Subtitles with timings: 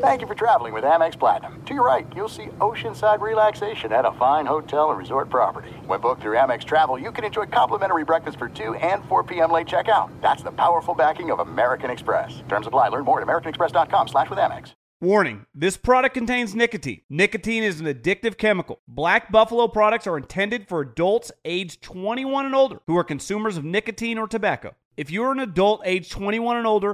[0.00, 1.62] Thank you for traveling with Amex Platinum.
[1.64, 5.70] To your right, you'll see oceanside relaxation at a fine hotel and resort property.
[5.86, 9.50] When booked through Amex Travel, you can enjoy complimentary breakfast for 2 and 4 p.m.
[9.50, 10.10] late checkout.
[10.20, 12.42] That's the powerful backing of American Express.
[12.48, 12.88] Terms apply.
[12.88, 14.74] Learn more at americanexpress.com slash with Amex.
[15.00, 17.02] Warning, this product contains nicotine.
[17.10, 18.80] Nicotine is an addictive chemical.
[18.88, 23.64] Black Buffalo products are intended for adults aged 21 and older who are consumers of
[23.64, 24.74] nicotine or tobacco.
[24.96, 26.93] If you're an adult age 21 and older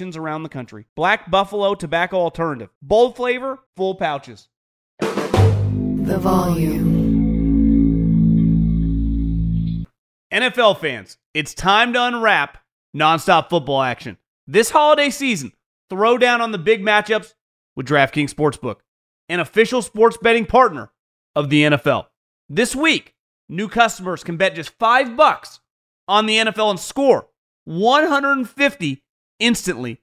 [0.00, 0.86] around the country.
[0.96, 2.70] Black Buffalo Tobacco Alternative.
[2.82, 4.48] Bold flavor, full pouches.
[5.00, 7.00] The volume.
[10.32, 12.58] NFL fans, it's time to unwrap
[12.96, 14.16] nonstop football action.
[14.46, 15.52] This holiday season,
[15.90, 17.34] throw down on the big matchups
[17.76, 18.76] with DraftKings Sportsbook,
[19.28, 20.92] an official sports betting partner
[21.34, 22.06] of the NFL.
[22.48, 23.14] This week,
[23.48, 25.60] new customers can bet just 5 bucks
[26.08, 27.28] on the NFL and score
[27.64, 29.02] 150
[29.40, 30.00] instantly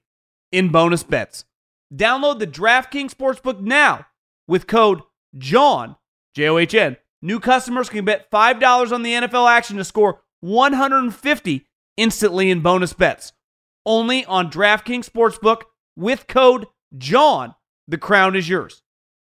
[0.52, 1.46] in bonus bets.
[1.94, 4.06] Download the DraftKings Sportsbook now
[4.46, 5.00] with code
[5.36, 5.96] JOHN,
[6.34, 6.96] J O H N.
[7.22, 12.92] New customers can bet $5 on the NFL action to score 150 instantly in bonus
[12.92, 13.32] bets.
[13.84, 15.62] Only on DraftKings Sportsbook
[15.96, 17.54] with code JOHN.
[17.88, 18.82] The crown is yours.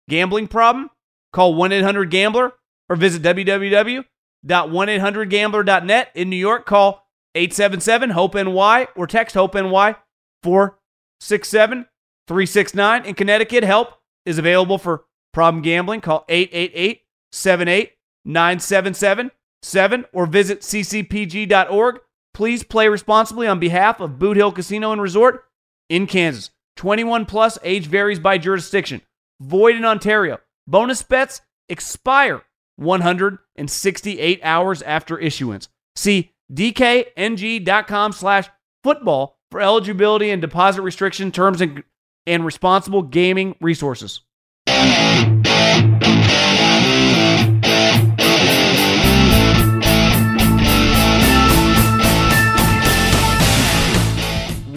[0.09, 0.91] Gambling problem?
[1.33, 2.53] Call 1 800 Gambler
[2.89, 6.09] or visit www.1800Gambler.net.
[6.15, 9.97] In New York, call 877 HOPE NY or text HOPE NY
[10.43, 11.87] 467
[12.27, 13.05] 369.
[13.05, 13.95] In Connecticut, help
[14.27, 16.01] is available for problem gambling.
[16.01, 17.03] Call 888
[17.33, 17.93] 78
[18.25, 19.31] 977
[19.63, 22.01] 7 or visit ccpg.org.
[22.33, 25.45] Please play responsibly on behalf of Boot Hill Casino and Resort
[25.89, 26.51] in Kansas.
[26.77, 29.03] 21 plus age varies by jurisdiction.
[29.41, 30.39] Void in Ontario.
[30.67, 32.43] Bonus bets expire
[32.77, 35.69] 168 hours after issuance.
[35.95, 38.49] See dkng.com slash
[38.83, 41.83] football for eligibility and deposit restriction terms and,
[42.27, 44.23] and responsible gaming resources.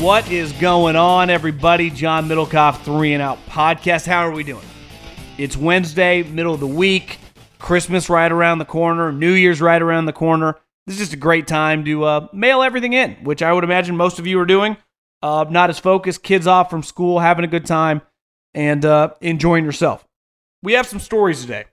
[0.04, 1.90] What is going on, everybody?
[1.90, 4.06] John Middlekauff, Three and Out Podcast.
[4.06, 4.66] How are we doing?
[5.38, 7.20] It's Wednesday, middle of the week,
[7.58, 10.58] Christmas right around the corner, New Year's right around the corner.
[10.86, 13.96] This is just a great time to uh, mail everything in, which I would imagine
[13.96, 14.78] most of you are doing.
[15.22, 18.02] Uh, not as focused, kids off from school, having a good time,
[18.54, 20.06] and uh, enjoying yourself.
[20.62, 21.66] We have some stories today.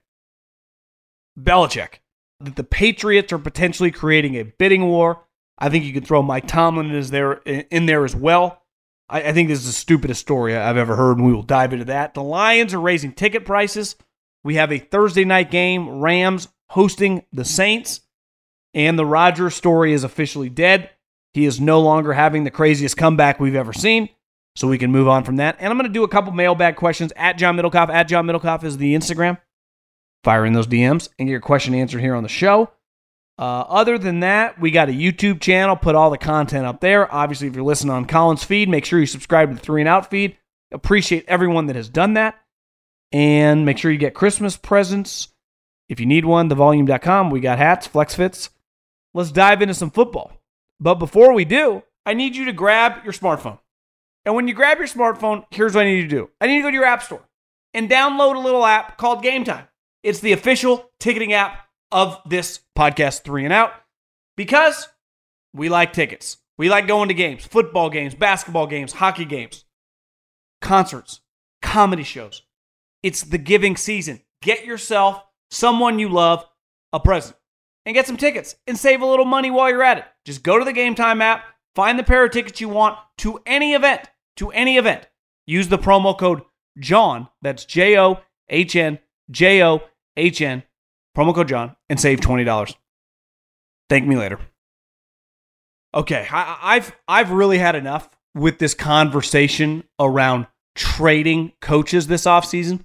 [1.39, 1.95] Belichick,
[2.41, 5.27] that the Patriots are potentially creating a bidding war.
[5.59, 8.63] I think you could throw Mike Tomlin is there in there as well.
[9.09, 11.73] I, I think this is the stupidest story I've ever heard, and we will dive
[11.73, 12.15] into that.
[12.15, 13.97] The Lions are raising ticket prices.
[14.45, 18.01] We have a Thursday night game, Rams hosting the Saints,
[18.75, 20.91] and the Rodgers story is officially dead.
[21.33, 24.09] He is no longer having the craziest comeback we've ever seen.
[24.57, 25.57] So we can move on from that.
[25.61, 27.89] And I'm going to do a couple mailbag questions at John Middlekauff.
[27.89, 29.39] At John Middlekauff is the Instagram.
[30.25, 32.71] Fire in those DMs and get your question answered here on the show.
[33.39, 35.77] Uh, other than that, we got a YouTube channel.
[35.77, 37.13] Put all the content up there.
[37.13, 39.89] Obviously, if you're listening on Colin's feed, make sure you subscribe to the Three and
[39.89, 40.37] Out feed.
[40.73, 42.39] Appreciate everyone that has done that.
[43.13, 45.29] And make sure you get Christmas presents.
[45.89, 47.31] If you need one, thevolume.com.
[47.31, 48.51] We got hats, flex fits.
[49.13, 50.33] Let's dive into some football.
[50.79, 53.59] But before we do, I need you to grab your smartphone.
[54.25, 56.57] And when you grab your smartphone, here's what I need you to do I need
[56.57, 57.29] you to go to your app store
[57.75, 59.67] and download a little app called Game Time.
[60.03, 63.73] It's the official ticketing app of this podcast, Three and Out,
[64.37, 64.89] because
[65.53, 66.39] we like tickets.
[66.57, 69.65] We like going to games, football games, basketball games, hockey games,
[70.61, 71.21] concerts,
[71.63, 72.43] comedy shows.
[73.03, 74.21] It's the giving season.
[74.43, 76.45] Get yourself, someone you love,
[76.93, 77.37] a present
[77.91, 80.05] and get some tickets and save a little money while you're at it.
[80.25, 81.45] Just go to the Game Time app,
[81.75, 85.09] find the pair of tickets you want to any event, to any event.
[85.45, 86.43] Use the promo code
[86.79, 89.83] John, that's J O H N J O
[90.17, 90.63] H N,
[91.17, 92.77] promo code John, and save $20.
[93.89, 94.39] Thank me later.
[95.93, 100.47] Okay, I, I've I've really had enough with this conversation around
[100.77, 102.85] trading coaches this offseason.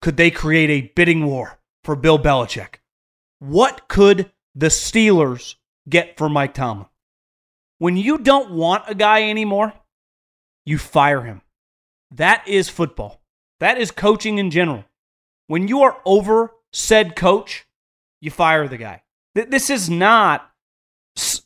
[0.00, 2.76] Could they create a bidding war for Bill Belichick?
[3.40, 5.54] What could the Steelers
[5.88, 6.86] get for Mike Tomlin?
[7.78, 9.72] When you don't want a guy anymore,
[10.66, 11.42] you fire him.
[12.10, 13.22] That is football.
[13.60, 14.84] That is coaching in general.
[15.46, 17.66] When you are over said coach,
[18.20, 19.02] you fire the guy.
[19.34, 20.50] This is not,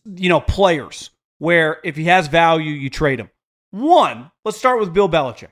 [0.06, 3.28] you know, players where if he has value, you trade him.
[3.70, 5.50] One, let's start with Bill Belichick.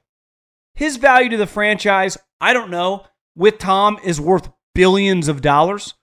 [0.74, 3.04] His value to the franchise, I don't know,
[3.36, 5.94] with Tom is worth billions of dollars,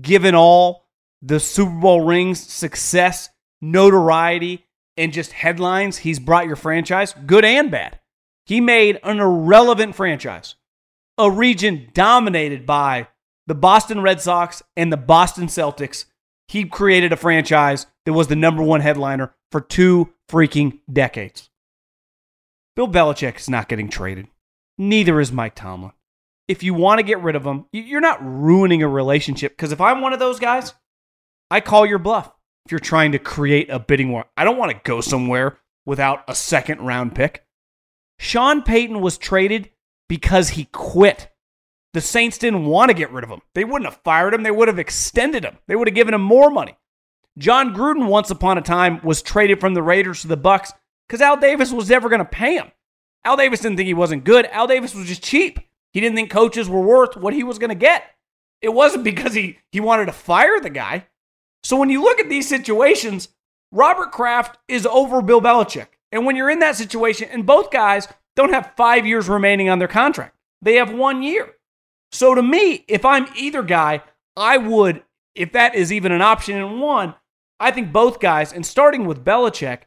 [0.00, 0.85] given all
[1.22, 3.28] the Super Bowl rings, success,
[3.60, 4.66] notoriety,
[4.96, 7.98] and just headlines he's brought your franchise, good and bad.
[8.44, 10.54] He made an irrelevant franchise,
[11.18, 13.08] a region dominated by
[13.46, 16.04] the Boston Red Sox and the Boston Celtics.
[16.48, 21.50] He created a franchise that was the number one headliner for two freaking decades.
[22.76, 24.28] Bill Belichick is not getting traded.
[24.78, 25.92] Neither is Mike Tomlin.
[26.46, 29.56] If you want to get rid of him, you're not ruining a relationship.
[29.56, 30.74] Because if I'm one of those guys,
[31.50, 32.32] I call your bluff.
[32.64, 36.24] If you're trying to create a bidding war, I don't want to go somewhere without
[36.26, 37.44] a second round pick.
[38.18, 39.70] Sean Payton was traded
[40.08, 41.30] because he quit.
[41.92, 43.40] The Saints didn't want to get rid of him.
[43.54, 45.58] They wouldn't have fired him, they would have extended him.
[45.68, 46.76] They would have given him more money.
[47.38, 50.72] Jon Gruden once upon a time was traded from the Raiders to the Bucks
[51.06, 52.72] because Al Davis was never going to pay him.
[53.24, 54.46] Al Davis didn't think he wasn't good.
[54.46, 55.58] Al Davis was just cheap.
[55.92, 58.04] He didn't think coaches were worth what he was going to get.
[58.62, 61.06] It wasn't because he, he wanted to fire the guy.
[61.66, 63.28] So when you look at these situations,
[63.72, 65.88] Robert Kraft is over Bill Belichick.
[66.12, 69.80] And when you're in that situation, and both guys don't have five years remaining on
[69.80, 71.54] their contract, they have one year.
[72.12, 74.04] So to me, if I'm either guy,
[74.36, 75.02] I would,
[75.34, 77.16] if that is even an option in one,
[77.58, 79.80] I think both guys, and starting with Belichick,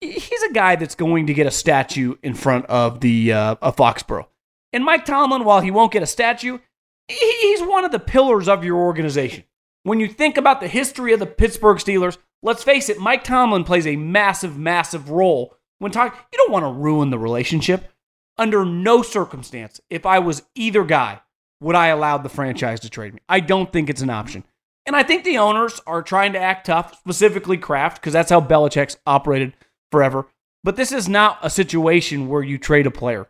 [0.00, 3.76] he's a guy that's going to get a statue in front of the uh, of
[3.76, 4.28] Foxborough.
[4.72, 6.60] And Mike Tomlin, while he won't get a statue,
[7.08, 9.44] he's one of the pillars of your organization.
[9.82, 13.64] When you think about the history of the Pittsburgh Steelers, let's face it, Mike Tomlin
[13.64, 16.18] plays a massive, massive role when talking.
[16.32, 17.90] You don't want to ruin the relationship.
[18.38, 21.20] Under no circumstance, if I was either guy,
[21.60, 23.20] would I allow the franchise to trade me.
[23.28, 24.44] I don't think it's an option.
[24.86, 28.40] And I think the owners are trying to act tough, specifically Kraft, because that's how
[28.40, 29.52] Belichick's operated
[29.92, 30.26] forever.
[30.64, 33.28] But this is not a situation where you trade a player.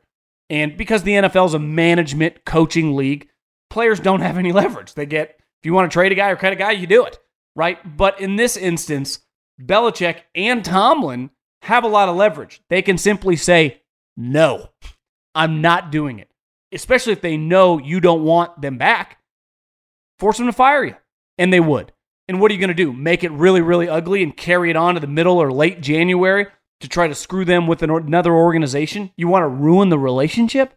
[0.48, 3.28] And because the NFL is a management coaching league,
[3.68, 4.94] players don't have any leverage.
[4.94, 7.04] They get, if you want to trade a guy or cut a guy, you do
[7.04, 7.18] it,
[7.54, 7.96] right?
[7.96, 9.20] But in this instance,
[9.60, 11.30] Belichick and Tomlin
[11.62, 12.62] have a lot of leverage.
[12.70, 13.82] They can simply say,
[14.16, 14.70] no,
[15.34, 16.30] I'm not doing it,
[16.72, 19.18] especially if they know you don't want them back.
[20.18, 20.96] Force them to fire you.
[21.38, 21.92] And they would.
[22.28, 22.92] And what are you going to do?
[22.92, 26.46] Make it really, really ugly and carry it on to the middle or late January
[26.80, 29.10] to try to screw them with another organization?
[29.16, 30.74] You want to ruin the relationship?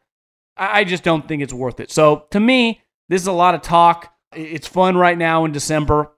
[0.56, 1.92] I just don't think it's worth it.
[1.92, 4.13] So to me, this is a lot of talk.
[4.36, 6.12] It's fun right now in December.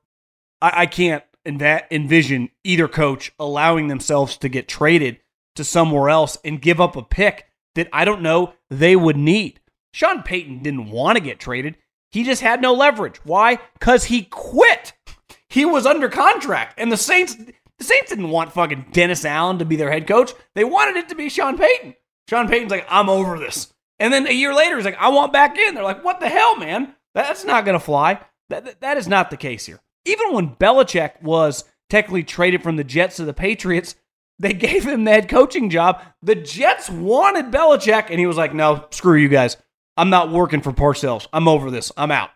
[0.61, 5.19] I, can't envision either coach allowing themselves to get traded
[5.55, 7.45] to somewhere else and give up a pick
[7.75, 9.59] that I don't know they would need.
[9.93, 11.77] Sean Payton didn't want to get traded.
[12.11, 13.17] He just had no leverage.
[13.23, 13.59] Why?
[13.73, 14.93] Because he quit.
[15.49, 16.79] He was under contract.
[16.79, 17.35] And the Saints
[17.77, 20.33] the Saints didn't want fucking Dennis Allen to be their head coach.
[20.53, 21.95] They wanted it to be Sean Payton.
[22.29, 23.73] Sean Payton's like, I'm over this.
[23.99, 25.75] And then a year later, he's like, I want back in.
[25.75, 26.94] They're like, what the hell, man?
[27.15, 28.19] That's not going to fly.
[28.49, 29.79] That, that, is not the case here.
[30.05, 33.95] Even when Belichick was technically traded from the Jets to the Patriots,
[34.37, 36.01] they gave him the head coaching job.
[36.21, 39.57] The Jets wanted Belichick, and he was like, no, screw you guys.
[39.97, 41.25] I'm not working for Parcells.
[41.33, 41.91] I'm over this.
[41.97, 42.29] I'm out.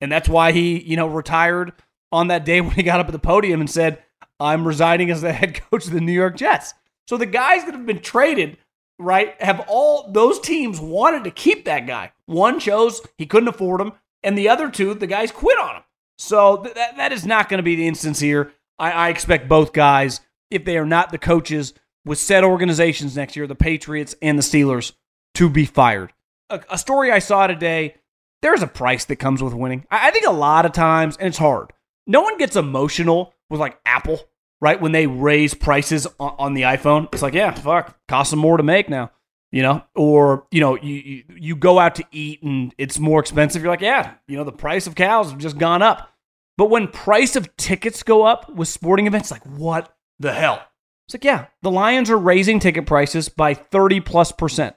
[0.00, 1.72] And that's why he, you know, retired
[2.12, 4.02] on that day when he got up at the podium and said,
[4.40, 6.74] I'm resigning as the head coach of the New York Jets.
[7.06, 8.58] So the guys that have been traded,
[8.98, 12.12] right, have all those teams wanted to keep that guy.
[12.26, 13.92] One chose he couldn't afford him,
[14.24, 15.82] and the other two, the guys quit on him.
[16.18, 18.52] So th- that, that is not going to be the instance here.
[18.78, 23.36] I, I expect both guys, if they are not the coaches with said organizations next
[23.36, 24.92] year, the Patriots and the Steelers,
[25.34, 26.12] to be fired.
[26.50, 27.96] A, a story I saw today
[28.44, 29.86] there's a price that comes with winning.
[29.90, 31.72] I, I think a lot of times, and it's hard,
[32.06, 34.20] no one gets emotional with like Apple,
[34.60, 34.78] right?
[34.78, 38.58] When they raise prices on, on the iPhone, it's like, yeah, fuck, costs them more
[38.58, 39.10] to make now,
[39.54, 39.84] you know?
[39.94, 43.62] Or, you know, you, you, you go out to eat and it's more expensive.
[43.62, 46.10] You're like, yeah, you know, the price of cows have just gone up.
[46.58, 50.60] But when price of tickets go up with sporting events, like, what the hell?
[51.06, 54.74] It's like, yeah, the Lions are raising ticket prices by 30 plus percent.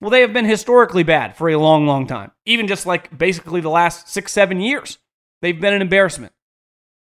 [0.00, 2.32] Well, they have been historically bad for a long, long time.
[2.46, 4.96] Even just like basically the last six, seven years,
[5.42, 6.32] they've been an embarrassment.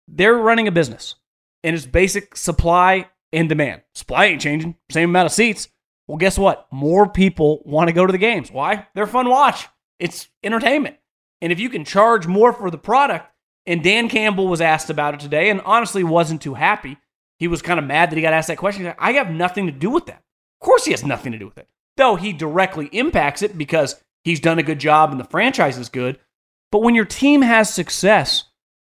[0.08, 1.16] They're running a business,
[1.64, 3.84] and it's basic supply and demand.
[3.94, 5.70] Supply ain't changing, same amount of seats.
[6.08, 6.68] Well, guess what?
[6.72, 8.52] More people want to go to the games.
[8.52, 8.88] Why?
[8.94, 9.68] They're fun watch.
[10.00, 10.98] It's entertainment.
[11.42, 13.30] And if you can charge more for the product,
[13.66, 16.98] and Dan Campbell was asked about it today and honestly wasn't too happy.
[17.40, 18.94] He was kind of mad that he got asked that question.
[18.98, 20.24] I have nothing to do with that.
[20.62, 21.68] Of course, he has nothing to do with it,
[21.98, 25.90] though he directly impacts it because he's done a good job and the franchise is
[25.90, 26.20] good.
[26.72, 28.46] But when your team has success,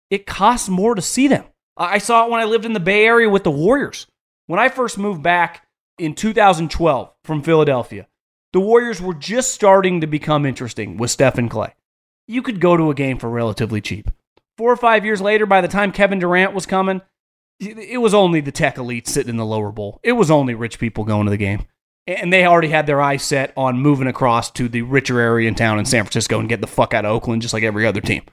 [0.09, 1.45] it costs more to see them.
[1.77, 4.05] I saw it when I lived in the Bay Area with the Warriors.
[4.47, 5.65] When I first moved back
[5.99, 8.07] in 2012 from Philadelphia,
[8.53, 11.73] the Warriors were just starting to become interesting with Steph and Klay.
[12.27, 14.09] You could go to a game for relatively cheap.
[14.57, 17.01] Four or five years later, by the time Kevin Durant was coming,
[17.59, 19.99] it was only the tech elite sitting in the lower bowl.
[20.03, 21.65] It was only rich people going to the game.
[22.07, 25.55] And they already had their eyes set on moving across to the richer area in
[25.55, 28.01] town in San Francisco and get the fuck out of Oakland, just like every other
[28.01, 28.23] team.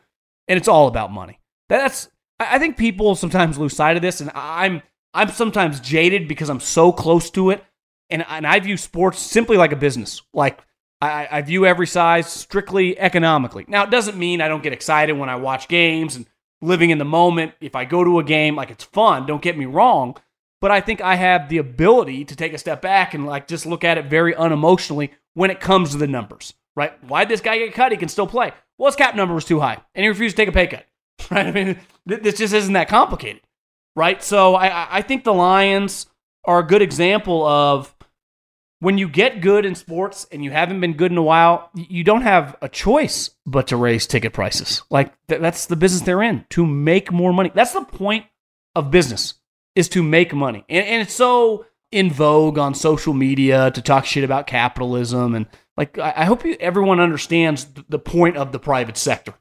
[0.48, 1.40] And it's all about money.
[1.68, 2.08] That's
[2.38, 4.82] I think people sometimes lose sight of this, and I'm
[5.16, 7.64] I'm sometimes jaded because I'm so close to it,
[8.10, 10.22] and and I view sports simply like a business.
[10.34, 10.60] Like
[11.00, 13.64] I, I view every size strictly economically.
[13.66, 16.26] Now it doesn't mean I don't get excited when I watch games and
[16.60, 17.54] living in the moment.
[17.60, 19.26] If I go to a game, like it's fun.
[19.26, 20.16] Don't get me wrong,
[20.60, 23.66] but I think I have the ability to take a step back and like just
[23.66, 26.54] look at it very unemotionally when it comes to the numbers.
[26.74, 26.92] Right?
[27.04, 27.92] Why did this guy get cut?
[27.92, 28.52] He can still play.
[28.76, 30.84] Well, his cap number was too high, and he refused to take a pay cut.
[31.30, 31.46] right?
[31.46, 33.40] I mean, this just isn't that complicated,
[33.96, 34.22] right?
[34.22, 36.06] So I, I think the Lions
[36.44, 37.92] are a good example of
[38.78, 42.04] when you get good in sports and you haven't been good in a while, you
[42.04, 44.82] don't have a choice but to raise ticket prices.
[44.90, 47.50] Like th- that's the business they're in to make more money.
[47.52, 48.26] That's the point
[48.76, 49.34] of business
[49.74, 54.04] is to make money, and, and it's so in vogue on social media to talk
[54.04, 58.96] shit about capitalism and like I, hope you, everyone understands the point of the private
[58.96, 59.34] sector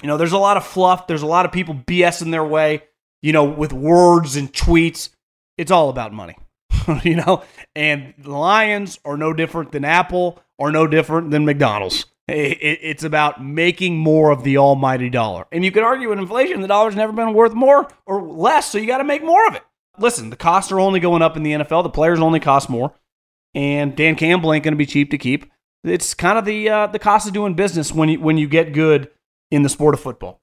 [0.00, 1.06] you know, there's a lot of fluff.
[1.06, 2.84] There's a lot of people BSing their way,
[3.22, 5.10] you know, with words and tweets.
[5.56, 6.36] It's all about money,
[7.02, 7.42] you know?
[7.74, 12.06] And the Lions are no different than Apple or no different than McDonald's.
[12.28, 15.46] It's about making more of the almighty dollar.
[15.52, 18.78] And you could argue with inflation, the dollar's never been worth more or less, so
[18.78, 19.62] you got to make more of it.
[19.98, 21.82] Listen, the costs are only going up in the NFL.
[21.82, 22.94] The players only cost more.
[23.54, 25.50] And Dan Campbell ain't going to be cheap to keep.
[25.84, 28.72] It's kind of the uh, the cost of doing business when you when you get
[28.72, 29.10] good
[29.50, 30.40] in the sport of football.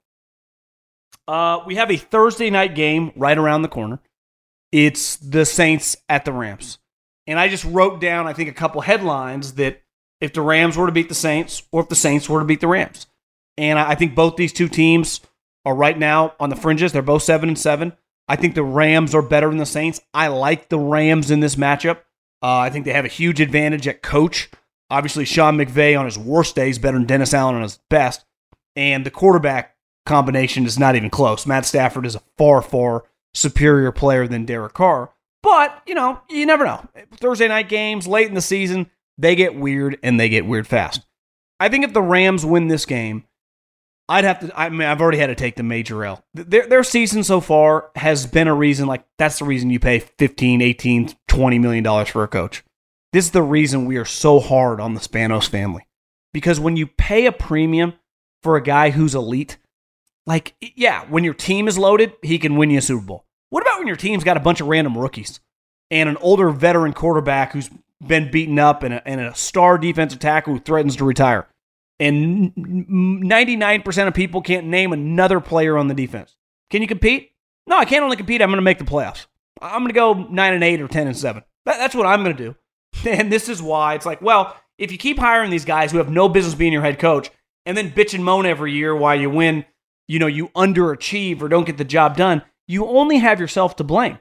[1.30, 4.00] Uh, we have a Thursday night game right around the corner.
[4.72, 6.78] It's the Saints at the Rams.
[7.28, 9.80] And I just wrote down, I think, a couple headlines that
[10.20, 12.58] if the Rams were to beat the Saints or if the Saints were to beat
[12.58, 13.06] the Rams.
[13.56, 15.20] And I think both these two teams
[15.64, 16.90] are right now on the fringes.
[16.90, 17.92] They're both seven and seven.
[18.26, 20.00] I think the Rams are better than the Saints.
[20.12, 21.98] I like the Rams in this matchup.
[22.42, 24.50] Uh, I think they have a huge advantage at coach.
[24.90, 28.24] Obviously, Sean McVay on his worst days better than Dennis Allen on his best
[28.74, 29.76] and the quarterback
[30.06, 31.46] combination is not even close.
[31.46, 33.04] Matt Stafford is a far, far
[33.34, 35.10] superior player than Derek Carr.
[35.42, 36.86] But, you know, you never know.
[37.16, 41.02] Thursday night games, late in the season, they get weird and they get weird fast.
[41.58, 43.24] I think if the Rams win this game,
[44.08, 46.24] I'd have to, I mean, I've already had to take the major L.
[46.34, 50.00] Their, their season so far has been a reason, like, that's the reason you pay
[50.00, 52.64] 15, 18, 20 million dollars for a coach.
[53.12, 55.86] This is the reason we are so hard on the Spanos family.
[56.32, 57.94] Because when you pay a premium
[58.42, 59.58] for a guy who's elite.
[60.26, 63.24] Like, yeah, when your team is loaded, he can win you a Super Bowl.
[63.48, 65.40] What about when your team's got a bunch of random rookies
[65.90, 67.70] and an older veteran quarterback who's
[68.06, 71.48] been beaten up and a, and a star defensive tackle who threatens to retire?
[71.98, 76.36] And 99% of people can't name another player on the defense.
[76.70, 77.32] Can you compete?
[77.66, 78.40] No, I can't only compete.
[78.40, 79.26] I'm going to make the playoffs.
[79.60, 81.42] I'm going to go 9 and 8 or 10 and 7.
[81.66, 82.56] That, that's what I'm going to do.
[83.08, 86.10] And this is why it's like, well, if you keep hiring these guys who have
[86.10, 87.30] no business being your head coach,
[87.64, 89.64] and then bitch and moan every year while you win,
[90.10, 93.84] you know, you underachieve or don't get the job done, you only have yourself to
[93.84, 94.18] blame.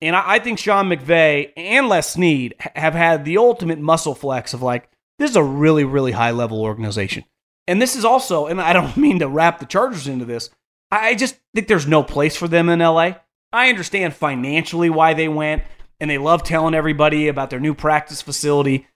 [0.00, 4.54] And I, I think Sean McVay and Les Snead have had the ultimate muscle flex
[4.54, 7.24] of like, this is a really, really high level organization.
[7.66, 10.48] And this is also, and I don't mean to wrap the Chargers into this,
[10.92, 13.14] I just think there's no place for them in LA.
[13.52, 15.64] I understand financially why they went,
[15.98, 18.86] and they love telling everybody about their new practice facility.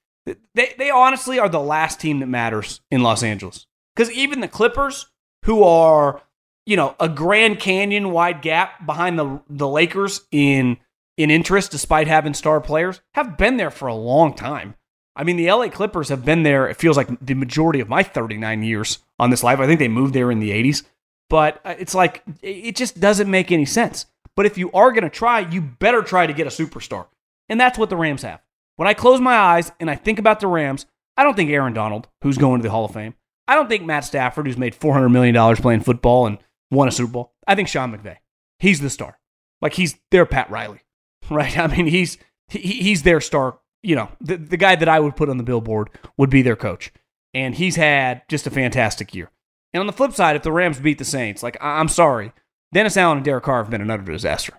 [0.54, 3.66] They, they honestly are the last team that matters in Los Angeles.
[3.96, 5.06] Because even the Clippers,
[5.44, 6.22] who are,
[6.66, 10.76] you know, a Grand Canyon wide gap behind the the Lakers in
[11.16, 14.74] in interest, despite having star players, have been there for a long time.
[15.14, 18.02] I mean, the LA Clippers have been there, it feels like the majority of my
[18.02, 19.58] 39 years on this life.
[19.58, 20.84] I think they moved there in the 80s.
[21.30, 24.06] But uh, it's like, it just doesn't make any sense.
[24.36, 27.06] But if you are going to try, you better try to get a superstar.
[27.48, 28.42] And that's what the Rams have.
[28.76, 30.84] When I close my eyes and I think about the Rams,
[31.16, 33.14] I don't think Aaron Donald, who's going to the Hall of Fame.
[33.48, 36.38] I don't think Matt Stafford, who's made $400 million playing football and
[36.70, 37.32] won a Super Bowl.
[37.46, 38.16] I think Sean McVay.
[38.58, 39.18] He's the star.
[39.60, 40.80] Like he's their Pat Riley,
[41.30, 41.56] right?
[41.58, 42.18] I mean, he's
[42.48, 43.58] he, he's their star.
[43.82, 46.56] You know, the, the guy that I would put on the billboard would be their
[46.56, 46.92] coach.
[47.34, 49.30] And he's had just a fantastic year.
[49.72, 52.32] And on the flip side, if the Rams beat the Saints, like I- I'm sorry,
[52.72, 54.54] Dennis Allen and Derek Carr have been another disaster.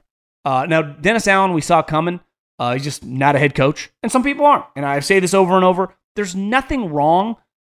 [0.45, 2.19] Uh, now, Dennis Allen, we saw coming.
[2.59, 4.65] Uh, he's just not a head coach, and some people aren't.
[4.75, 5.93] And I say this over and over.
[6.15, 7.35] There's nothing wrong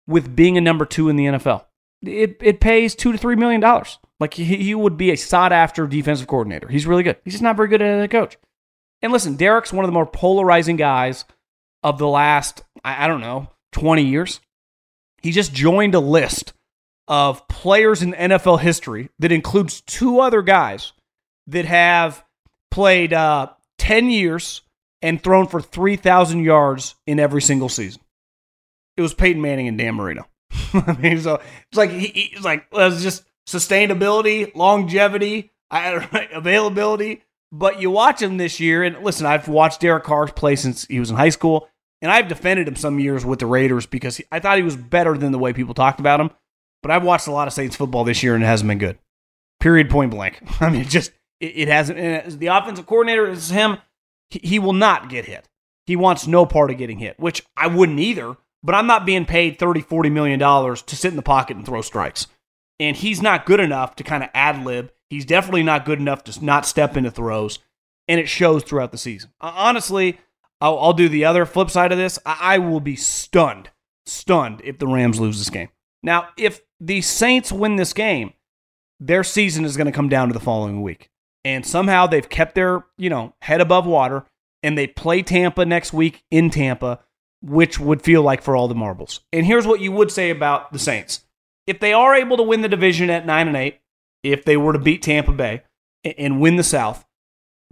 [0.06, 1.64] with being a number two in the NFL.
[2.02, 3.98] It it pays two to three million dollars.
[4.20, 6.68] Like he, he would be a sought after defensive coordinator.
[6.68, 7.16] He's really good.
[7.24, 8.36] He's just not very good as a coach.
[9.02, 11.24] And listen, Derek's one of the more polarizing guys
[11.82, 14.40] of the last, I, I don't know, 20 years.
[15.22, 16.52] He just joined a list
[17.06, 20.92] of players in NFL history that includes two other guys
[21.46, 22.24] that have
[22.70, 24.62] played uh, 10 years
[25.00, 28.02] and thrown for 3,000 yards in every single season.
[28.96, 30.26] It was Peyton Manning and Dan Marino.
[30.74, 31.40] I mean, so
[31.70, 37.22] it's like he, he's like well, it's just sustainability, longevity, availability.
[37.50, 41.00] But you watch him this year, and listen, I've watched Derek Carr play since he
[41.00, 41.68] was in high school,
[42.02, 44.76] and I've defended him some years with the Raiders because he, I thought he was
[44.76, 46.30] better than the way people talked about him.
[46.82, 48.98] But I've watched a lot of Saints football this year, and it hasn't been good.
[49.60, 49.90] Period.
[49.90, 50.42] Point blank.
[50.60, 52.38] I mean, just it, it hasn't.
[52.38, 53.78] The offensive coordinator is him.
[54.30, 55.48] He, he will not get hit.
[55.86, 58.36] He wants no part of getting hit, which I wouldn't either.
[58.62, 61.64] But I'm not being paid 30, 40 million dollars to sit in the pocket and
[61.64, 62.26] throw strikes.
[62.80, 64.92] And he's not good enough to kind of ad lib.
[65.10, 67.58] He's definitely not good enough to not step into throws.
[68.06, 69.30] And it shows throughout the season.
[69.40, 70.18] Honestly,
[70.60, 72.18] I'll, I'll do the other flip side of this.
[72.24, 73.70] I, I will be stunned,
[74.06, 75.68] stunned if the Rams lose this game.
[76.02, 78.32] Now, if the Saints win this game,
[79.00, 81.10] their season is going to come down to the following week.
[81.44, 84.24] And somehow they've kept their, you know, head above water
[84.62, 87.00] and they play Tampa next week in Tampa
[87.42, 89.20] which would feel like for all the marbles.
[89.32, 91.24] And here's what you would say about the Saints.
[91.66, 93.80] If they are able to win the division at 9 and 8,
[94.22, 95.62] if they were to beat Tampa Bay
[96.04, 97.04] and win the South,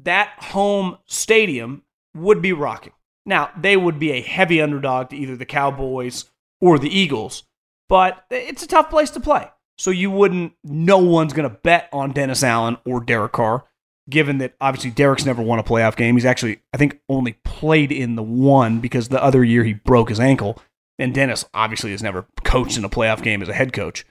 [0.02, 1.82] that home stadium
[2.14, 2.92] would be rocking.
[3.24, 6.26] Now, they would be a heavy underdog to either the Cowboys
[6.60, 7.44] or the Eagles,
[7.88, 9.50] but it's a tough place to play.
[9.78, 13.64] So you wouldn't, no one's going to bet on Dennis Allen or Derek Carr
[14.08, 16.16] given that obviously Derek's never won a playoff game.
[16.16, 20.08] He's actually, I think, only played in the one because the other year he broke
[20.08, 20.60] his ankle.
[20.98, 24.06] And Dennis obviously has never coached in a playoff game as a head coach.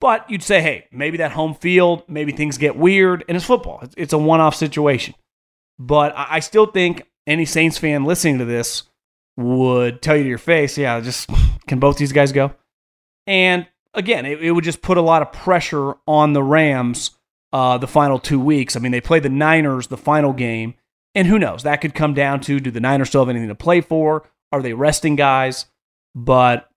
[0.00, 3.82] But you'd say, hey, maybe that home field, maybe things get weird, and it's football.
[3.96, 5.14] It's a one off situation.
[5.78, 8.84] But I still think any Saints fan listening to this
[9.36, 11.28] would tell you to your face, yeah, just
[11.66, 12.52] can both these guys go?
[13.26, 17.12] And again, it, it would just put a lot of pressure on the Rams
[17.52, 18.76] uh, the final two weeks.
[18.76, 20.74] I mean, they played the Niners the final game,
[21.14, 21.62] and who knows?
[21.62, 24.28] That could come down to do the Niners still have anything to play for?
[24.52, 25.66] Are they resting guys?
[26.14, 26.68] But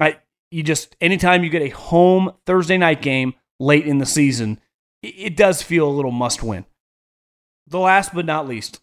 [0.00, 0.18] I,
[0.50, 4.60] you just anytime you get a home Thursday night game late in the season,
[5.02, 6.64] it, it does feel a little must win.
[7.66, 8.80] The last but not least,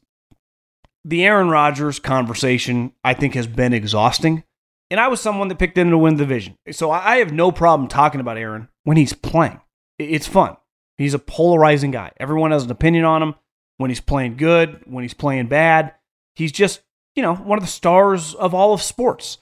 [1.05, 4.43] the Aaron Rodgers conversation I think has been exhausting.
[4.91, 6.55] And I was someone that picked him to win the division.
[6.71, 9.61] So I have no problem talking about Aaron when he's playing.
[9.99, 10.57] It's fun.
[10.99, 12.11] He's a polarizing guy.
[12.17, 13.35] Everyone has an opinion on him
[13.77, 15.93] when he's playing good, when he's playing bad.
[16.35, 16.81] He's just,
[17.15, 19.37] you know, one of the stars of all of sports.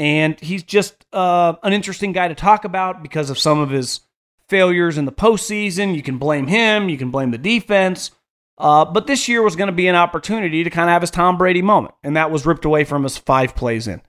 [0.00, 4.00] And he's just uh, an interesting guy to talk about because of some of his
[4.48, 5.94] failures in the postseason.
[5.94, 8.10] You can blame him, you can blame the defense.
[8.58, 11.12] Uh, but this year was going to be an opportunity to kind of have his
[11.12, 11.94] Tom Brady moment.
[12.02, 14.02] And that was ripped away from us five plays in.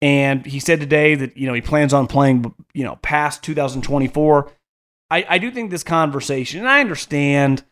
[0.00, 4.50] And he said today that, you know, he plans on playing, you know, past 2024.
[5.12, 7.64] I, I do think this conversation, and I understand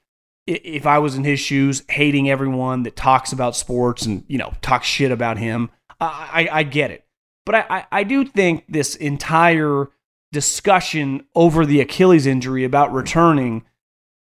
[0.47, 4.53] if I was in his shoes, hating everyone that talks about sports and, you know,
[4.61, 5.71] talks shit about him.
[5.99, 7.07] I, I, I get it.
[7.47, 9.89] But I, I do think this entire
[10.33, 13.65] discussion over the Achilles injury about returning,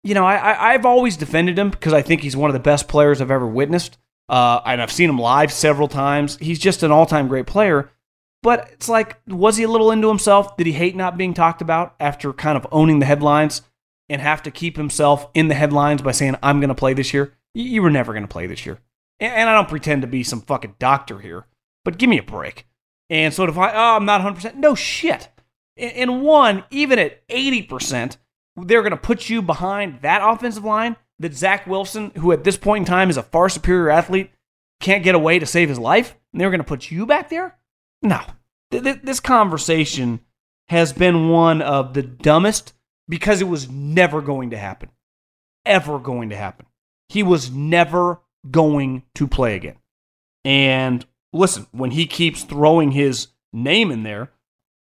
[0.03, 2.87] you know, I, I've always defended him because I think he's one of the best
[2.87, 3.97] players I've ever witnessed.
[4.29, 6.37] Uh, and I've seen him live several times.
[6.37, 7.89] He's just an all time great player.
[8.43, 10.57] But it's like, was he a little into himself?
[10.57, 13.61] Did he hate not being talked about after kind of owning the headlines
[14.09, 17.13] and have to keep himself in the headlines by saying, I'm going to play this
[17.13, 17.33] year?
[17.53, 18.79] You were never going to play this year.
[19.19, 21.45] And I don't pretend to be some fucking doctor here,
[21.85, 22.65] but give me a break.
[23.11, 25.29] And so if I, oh, I'm not 100%, no shit.
[25.77, 28.17] And one, even at 80%,
[28.55, 32.57] they're going to put you behind that offensive line that Zach Wilson, who at this
[32.57, 34.31] point in time is a far superior athlete,
[34.79, 36.17] can't get away to save his life.
[36.33, 37.57] And they're going to put you back there?
[38.01, 38.21] No.
[38.69, 40.21] This conversation
[40.69, 42.73] has been one of the dumbest
[43.07, 44.89] because it was never going to happen.
[45.65, 46.65] Ever going to happen.
[47.09, 49.75] He was never going to play again.
[50.45, 54.31] And listen, when he keeps throwing his name in there,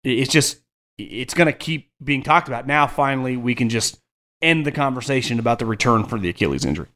[0.03, 0.60] it's just
[0.97, 2.67] it's going to keep being talked about.
[2.67, 3.99] Now, finally, we can just
[4.41, 6.88] end the conversation about the return for the Achilles injury.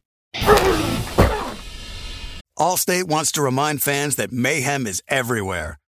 [2.58, 5.80] Allstate wants to remind fans that mayhem is everywhere,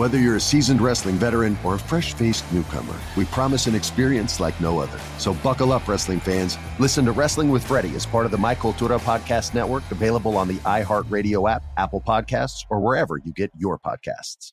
[0.00, 4.40] Whether you're a seasoned wrestling veteran or a fresh faced newcomer, we promise an experience
[4.40, 4.98] like no other.
[5.18, 6.56] So buckle up, wrestling fans.
[6.78, 10.48] Listen to Wrestling with Freddie as part of the My Cultura Podcast Network, available on
[10.48, 14.52] the iHeartRadio app, Apple Podcasts, or wherever you get your podcasts.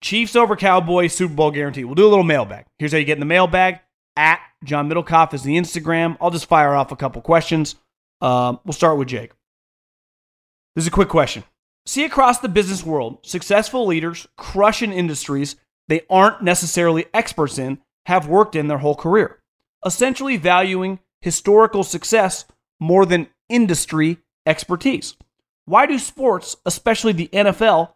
[0.00, 1.84] Chiefs over Cowboys, Super Bowl guarantee.
[1.84, 2.64] We'll do a little mailbag.
[2.80, 3.78] Here's how you get in the mailbag.
[4.16, 6.16] At John Middlekauff is the Instagram.
[6.20, 7.76] I'll just fire off a couple questions.
[8.20, 9.30] Um, we'll start with Jake.
[10.74, 11.42] This is a quick question.
[11.84, 15.56] See across the business world, successful leaders crush in industries
[15.88, 19.42] they aren't necessarily experts in, have worked in their whole career,
[19.84, 22.44] essentially valuing historical success
[22.78, 25.16] more than industry expertise.
[25.64, 27.94] Why do sports, especially the NFL,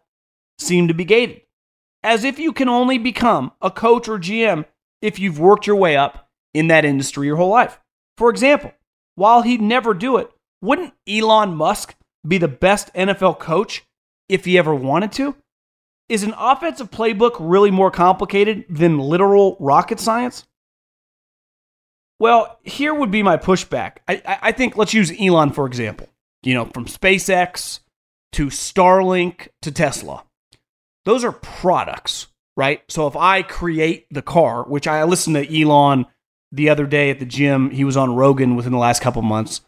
[0.59, 1.41] seem to be gated?
[2.03, 4.65] As if you can only become a coach or GM
[5.01, 7.79] if you've worked your way up in that industry your whole life.
[8.17, 8.73] For example,
[9.15, 10.29] while he'd never do it,
[10.61, 11.95] wouldn't Elon Musk
[12.27, 13.83] be the best NFL coach
[14.29, 15.35] if he ever wanted to?
[16.07, 20.45] Is an offensive playbook really more complicated than literal rocket science?
[22.19, 23.97] Well, here would be my pushback.
[24.07, 26.07] I, I think let's use Elon for example.
[26.43, 27.79] You know, from SpaceX
[28.33, 30.23] to Starlink to Tesla.
[31.05, 32.83] Those are products, right?
[32.87, 36.05] So if I create the car, which I listened to Elon
[36.51, 39.61] the other day at the gym, he was on Rogan within the last couple months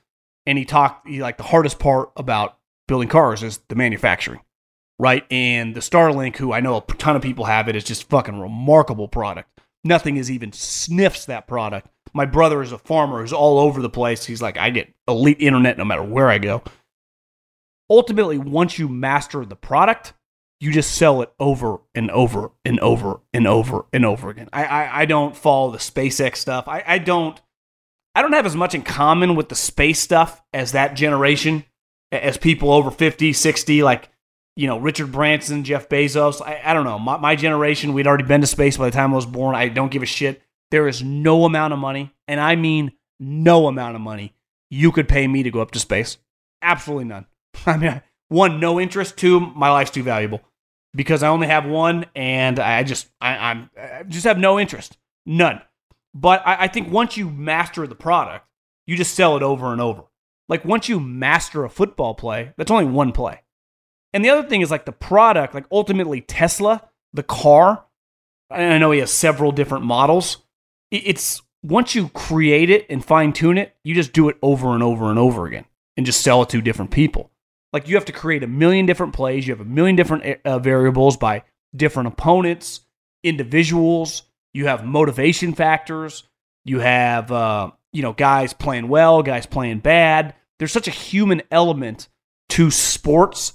[0.47, 2.57] and he talked he, like the hardest part about
[2.87, 4.39] building cars is the manufacturing
[4.99, 5.25] right?
[5.31, 8.39] And the starlink who i know a ton of people have it is just fucking
[8.39, 9.49] remarkable product.
[9.83, 11.87] Nothing is even sniffs that product.
[12.13, 14.25] My brother is a farmer who's all over the place.
[14.25, 16.63] He's like i get elite internet no matter where i go.
[17.89, 20.13] Ultimately once you master the product
[20.59, 24.49] you just sell it over and over and over and over and over again.
[24.51, 26.67] I i, I don't follow the spacex stuff.
[26.67, 27.39] I, I don't
[28.17, 31.65] I don't have as much in common with the space stuff as that generation,
[32.11, 34.09] as people over 50, 60, like,
[34.55, 36.41] you know, Richard Branson, Jeff Bezos.
[36.41, 36.97] I, I don't know.
[36.97, 39.53] My, my generation, we'd already been to space by the time I was born.
[39.53, 40.41] I don't give a shit.
[40.71, 44.33] There is no amount of money, and I mean no amount of money,
[44.71, 46.17] you could pay me to go up to space.
[46.63, 47.27] Absolutely none.
[47.67, 49.17] I mean, one, no interest.
[49.17, 50.41] Two, my life's too valuable
[50.95, 54.97] because I only have one, and I just, I, I'm, I just have no interest.
[55.27, 55.61] None.
[56.19, 58.47] But I, I think once you master the product,
[58.87, 60.03] you just sell it over and over.
[60.49, 63.41] Like once you master a football play, that's only one play.
[64.13, 67.85] And the other thing is like the product, like ultimately Tesla, the car,
[68.49, 70.37] and I know he has several different models.
[70.89, 74.81] It's once you create it and fine tune it, you just do it over and
[74.81, 75.65] over and over again
[75.97, 77.29] and just sell it to different people.
[77.73, 80.57] Like you have to create a million different plays, you have a million different uh,
[80.57, 81.43] variables by
[81.75, 82.81] different opponents,
[83.23, 86.23] individuals, you have motivation factors,
[86.65, 90.35] you have uh, you know guys playing well, guys playing bad.
[90.59, 92.07] There's such a human element
[92.49, 93.53] to sports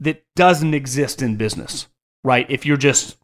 [0.00, 1.86] that doesn't exist in business,
[2.24, 2.46] right?
[2.50, 3.16] If you're just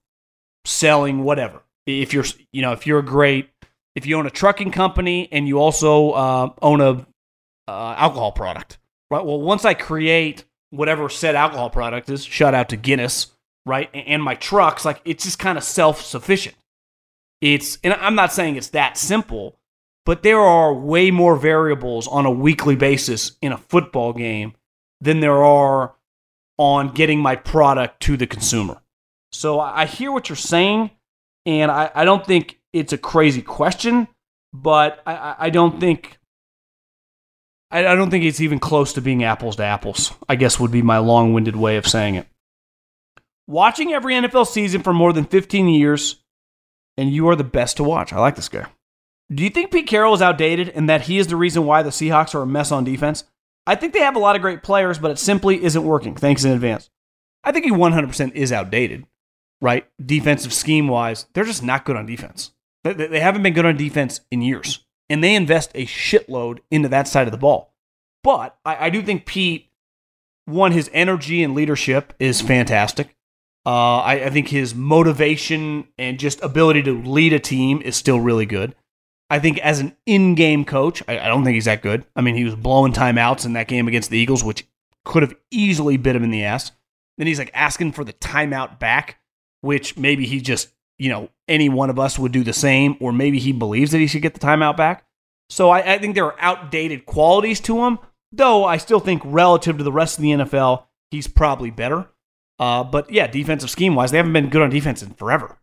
[0.64, 3.50] selling whatever, if you're you know if you're a great
[3.96, 7.06] if you own a trucking company and you also uh, own a
[7.68, 8.78] uh, alcohol product,
[9.10, 9.24] right?
[9.24, 13.32] Well, once I create whatever said alcohol product is, shout out to Guinness,
[13.64, 13.90] right?
[13.94, 16.56] And my trucks, like it's just kind of self sufficient.
[17.40, 19.58] It's, and I'm not saying it's that simple,
[20.04, 24.54] but there are way more variables on a weekly basis in a football game
[25.00, 25.94] than there are
[26.58, 28.80] on getting my product to the consumer.
[29.32, 30.90] So I hear what you're saying,
[31.44, 34.08] and I, I don't think it's a crazy question,
[34.52, 36.18] but I, I don't think
[37.70, 40.12] I, I don't think it's even close to being apples to apples.
[40.28, 42.26] I guess would be my long-winded way of saying it.
[43.46, 46.16] Watching every NFL season for more than 15 years,
[46.96, 48.12] and you are the best to watch.
[48.12, 48.66] I like this guy.
[49.32, 51.90] Do you think Pete Carroll is outdated and that he is the reason why the
[51.90, 53.24] Seahawks are a mess on defense?
[53.66, 56.14] I think they have a lot of great players, but it simply isn't working.
[56.14, 56.90] Thanks in advance.
[57.42, 59.06] I think he 100% is outdated,
[59.60, 59.86] right?
[60.04, 62.52] Defensive scheme wise, they're just not good on defense.
[62.84, 67.08] They haven't been good on defense in years, and they invest a shitload into that
[67.08, 67.74] side of the ball.
[68.22, 69.70] But I, do think Pete,
[70.44, 73.15] one, his energy and leadership is fantastic.
[73.66, 78.20] Uh, I, I think his motivation and just ability to lead a team is still
[78.20, 78.76] really good.
[79.28, 82.06] I think as an in-game coach, I, I, don't think he's that good.
[82.14, 84.64] I mean, he was blowing timeouts in that game against the Eagles, which
[85.04, 86.70] could have easily bit him in the ass.
[87.18, 89.18] Then he's like asking for the timeout back,
[89.62, 93.12] which maybe he just, you know, any one of us would do the same, or
[93.12, 95.04] maybe he believes that he should get the timeout back.
[95.50, 97.98] So I, I think there are outdated qualities to him,
[98.30, 102.08] though I still think relative to the rest of the NFL, he's probably better.
[102.58, 105.58] Uh, but yeah, defensive scheme wise, they haven't been good on defense in forever,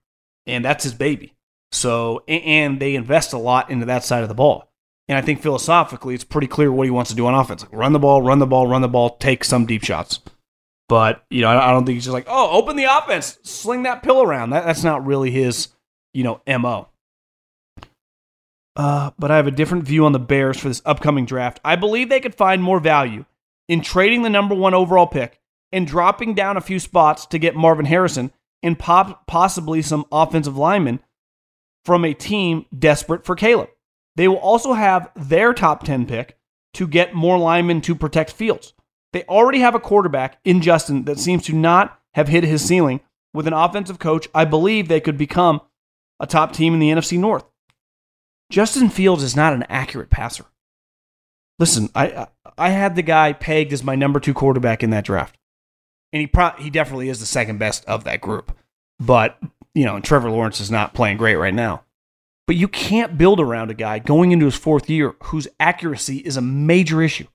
[0.45, 1.33] and that's his baby.
[1.71, 4.69] So, and they invest a lot into that side of the ball.
[5.09, 7.73] And I think philosophically, it's pretty clear what he wants to do on offense: like
[7.73, 10.19] run the ball, run the ball, run the ball, take some deep shots.
[10.87, 14.03] But you know, I don't think he's just like, oh, open the offense, sling that
[14.03, 14.51] pill around.
[14.51, 15.69] That, that's not really his,
[16.13, 16.89] you know, mo.
[18.75, 21.59] Uh, but I have a different view on the Bears for this upcoming draft.
[21.63, 23.25] I believe they could find more value
[23.67, 25.39] in trading the number one overall pick
[25.73, 28.31] and dropping down a few spots to get Marvin Harrison
[28.61, 31.01] and pop, possibly some offensive linemen
[31.83, 33.69] from a team desperate for Caleb.
[34.15, 36.37] They will also have their top 10 pick
[36.75, 38.73] to get more linemen to protect Fields.
[39.11, 43.01] They already have a quarterback in Justin that seems to not have hit his ceiling.
[43.33, 45.61] With an offensive coach, I believe they could become
[46.19, 47.45] a top team in the NFC North.
[48.51, 50.45] Justin Fields is not an accurate passer.
[51.57, 55.35] Listen, I I had the guy pegged as my number two quarterback in that draft,
[56.13, 58.55] and he pro- he definitely is the second best of that group.
[58.99, 59.37] But
[59.73, 61.83] you know, Trevor Lawrence is not playing great right now.
[62.45, 66.37] But you can't build around a guy going into his fourth year whose accuracy is
[66.37, 67.27] a major issue.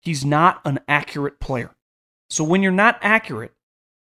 [0.00, 1.74] He's not an accurate player.
[2.28, 3.52] So when you're not accurate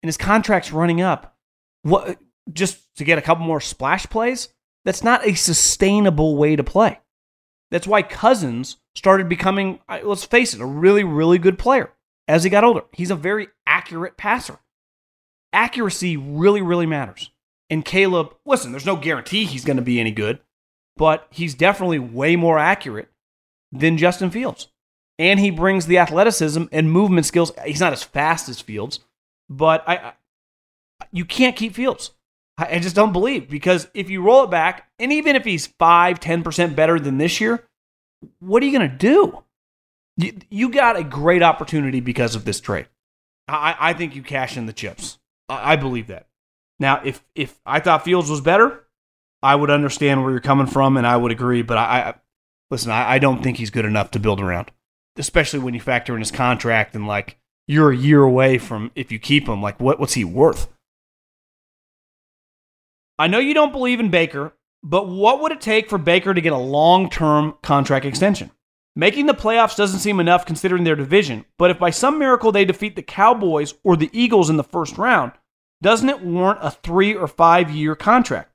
[0.03, 1.35] and his contract's running up,
[1.83, 2.17] what
[2.51, 4.49] just to get a couple more splash plays,
[4.83, 6.99] that's not a sustainable way to play.
[7.71, 11.91] That's why Cousins started becoming, let's face it, a really, really good player
[12.27, 12.83] as he got older.
[12.91, 14.59] He's a very accurate passer.
[15.53, 17.31] Accuracy really, really matters.
[17.69, 20.39] And Caleb, listen, there's no guarantee he's going to be any good,
[20.95, 23.09] but he's definitely way more accurate
[23.71, 24.67] than Justin Fields.
[25.19, 27.51] And he brings the athleticism and movement skills.
[27.65, 28.99] He's not as fast as Fields,
[29.49, 30.13] but I, I
[31.11, 32.11] you can't keep Fields.
[32.57, 35.67] I, I just don't believe because if you roll it back, and even if he's
[35.67, 37.63] 5, 10% better than this year,
[38.39, 39.43] what are you going to do?
[40.17, 42.87] You, you got a great opportunity because of this trade.
[43.47, 45.19] I, I think you cash in the chips.
[45.47, 46.27] I, I believe that.
[46.79, 48.83] Now, if if I thought Fields was better,
[49.41, 51.61] I would understand where you're coming from, and I would agree.
[51.61, 52.13] But I, I
[52.69, 54.71] listen, I, I don't think he's good enough to build around,
[55.17, 59.11] especially when you factor in his contract and like you're a year away from if
[59.11, 59.61] you keep him.
[59.61, 60.67] Like, what what's he worth?
[63.19, 64.53] I know you don't believe in Baker,
[64.83, 68.51] but what would it take for Baker to get a long term contract extension?
[68.97, 72.65] Making the playoffs doesn't seem enough considering their division, but if by some miracle they
[72.65, 75.33] defeat the Cowboys or the Eagles in the first round,
[75.83, 78.51] doesn't it warrant a three or five year contract?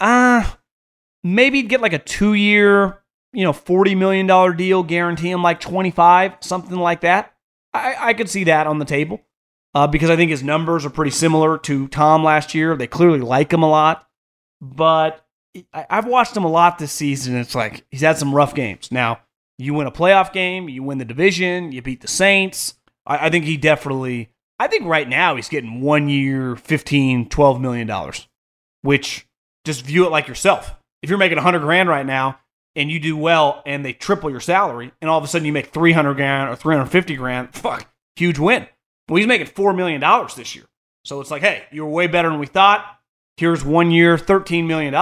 [0.00, 0.56] Ah, uh,
[1.22, 3.02] maybe get like a two year,
[3.34, 7.34] you know, $40 million deal, guarantee him like 25, something like that.
[7.74, 9.20] I, I could see that on the table.
[9.74, 12.74] uh, because I think his numbers are pretty similar to Tom last year.
[12.76, 14.08] They clearly like him a lot,
[14.60, 15.26] but
[15.74, 17.36] I, I've watched him a lot this season.
[17.36, 18.90] It's like he's had some rough games.
[18.90, 19.20] Now,
[19.64, 22.74] you win a playoff game, you win the division, you beat the Saints.
[23.06, 27.60] I, I think he definitely, I think right now he's getting one year, 15, 12
[27.60, 28.28] million dollars,
[28.82, 29.26] which
[29.64, 30.74] just view it like yourself.
[31.02, 32.38] If you're making 100 grand right now
[32.76, 35.52] and you do well and they triple your salary and all of a sudden you
[35.52, 38.66] make 300 grand or 350 grand, fuck, huge win.
[39.08, 40.00] Well, he's making $4 million
[40.36, 40.64] this year.
[41.04, 42.84] So it's like, hey, you were way better than we thought.
[43.36, 44.94] Here's one year, $13 million.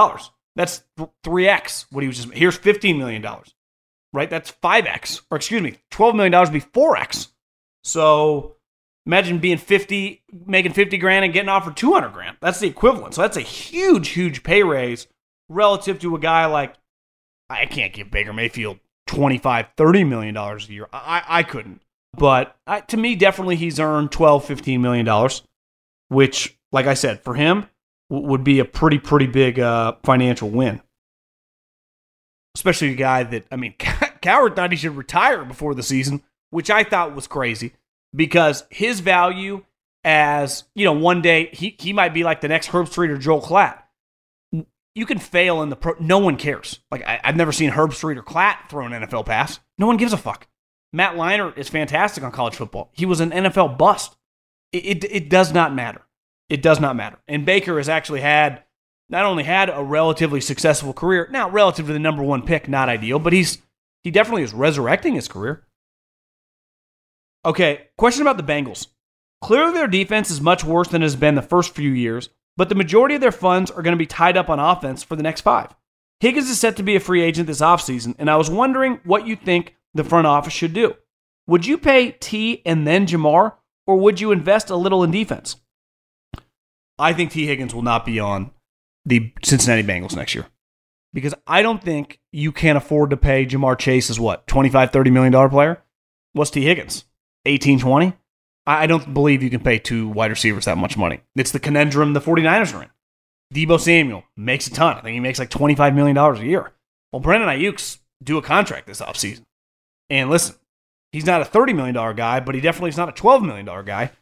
[0.56, 3.22] That's 3x what he was just, here's $15 million,
[4.12, 4.30] right?
[4.30, 7.28] That's 5x, or excuse me, $12 million would be 4x.
[7.84, 8.56] So
[9.06, 12.36] imagine being 50, making 50 grand and getting offered 200 grand.
[12.40, 13.14] That's the equivalent.
[13.14, 15.06] So that's a huge, huge pay raise
[15.48, 16.74] relative to a guy like,
[17.48, 20.86] I can't give Baker Mayfield 25, 30 million dollars a year.
[20.92, 21.82] I, I couldn't.
[22.16, 25.42] But I, to me, definitely he's earned 12, 15 million dollars,
[26.08, 27.66] which, like I said, for him
[28.08, 30.80] w- would be a pretty, pretty big uh, financial win.
[32.56, 33.74] Especially a guy that, I mean,
[34.22, 37.72] Cowherd thought he should retire before the season, which I thought was crazy
[38.14, 39.64] because his value
[40.04, 43.42] as, you know, one day he, he might be like the next Herbstreit or Joel
[43.42, 43.82] Klatt.
[44.94, 45.94] You can fail in the pro.
[46.00, 46.80] No one cares.
[46.90, 49.60] Like, I, have never seen Herbstreit or Klatt throw an NFL pass.
[49.78, 50.48] No one gives a fuck.
[50.92, 52.90] Matt Leinart is fantastic on college football.
[52.92, 54.16] He was an NFL bust.
[54.72, 56.02] It, it, it does not matter.
[56.48, 57.18] It does not matter.
[57.28, 58.64] And Baker has actually had
[59.08, 62.88] not only had a relatively successful career, now relative to the number one pick, not
[62.88, 63.58] ideal, but he's
[64.02, 65.66] he definitely is resurrecting his career.
[67.44, 68.88] Okay, question about the Bengals.
[69.42, 72.68] Clearly, their defense is much worse than it has been the first few years, but
[72.68, 75.22] the majority of their funds are going to be tied up on offense for the
[75.22, 75.74] next five.
[76.20, 79.26] Higgins is set to be a free agent this offseason, and I was wondering what
[79.26, 80.94] you think the front office should do.
[81.46, 83.54] Would you pay Tee and then Ja'Marr,
[83.86, 85.56] or would you invest a little in defense?
[86.98, 88.50] I think Tee Higgins will not be on
[89.06, 90.46] the Cincinnati Bengals next year
[91.12, 95.10] because I don't think you can afford to pay Ja'Marr Chase as what, 25, 30
[95.10, 95.82] million dollar player?
[96.32, 97.04] What's Tee Higgins?
[97.46, 98.12] 18, 20?
[98.66, 101.20] I don't believe you can pay two wide receivers that much money.
[101.34, 102.90] It's the conundrum the 49ers are in.
[103.52, 104.96] Deebo Samuel makes a ton.
[104.96, 106.72] I think he makes like $25 million a year.
[107.10, 109.44] Well, Brandon Aiyuk's do a contract this offseason.
[110.08, 110.54] And listen,
[111.10, 114.12] he's not a $30 million guy, but he definitely is not a $12 million guy.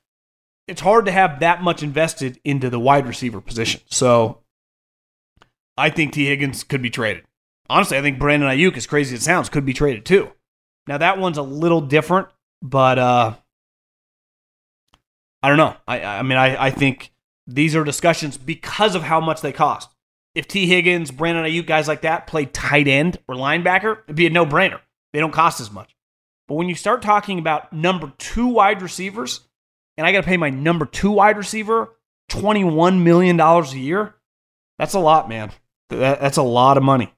[0.66, 3.80] It's hard to have that much invested into the wide receiver position.
[3.86, 4.40] So
[5.78, 7.24] I think Tee Higgins could be traded.
[7.70, 10.32] Honestly, I think Brandon Aiyuk, as crazy as it sounds, could be traded too.
[10.86, 12.28] Now, that one's a little different,
[12.62, 13.34] but uh,
[15.42, 15.76] I don't know.
[15.86, 17.12] I, I mean, I, I think
[17.46, 19.90] these are discussions because of how much they cost.
[20.34, 24.26] If Tee Higgins, Brandon Aiyuk, guys like that play tight end or linebacker, it'd be
[24.26, 24.80] a no brainer.
[25.12, 25.94] They don't cost as much.
[26.48, 29.40] But when you start talking about number two wide receivers,
[29.96, 31.96] and I got to pay my number two wide receiver
[32.30, 34.14] $21 million a year,
[34.78, 35.52] that's a lot, man.
[35.90, 37.12] That, that's a lot of money.